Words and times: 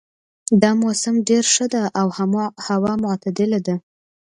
دا 0.61 0.71
موسم 0.81 1.15
ډېر 1.29 1.43
ښه 1.53 1.65
ده 1.73 1.83
او 2.01 2.07
هوا 2.69 2.93
معتدله 3.03 3.59
ده 3.67 3.75